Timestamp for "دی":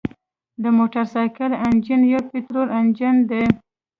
3.29-3.43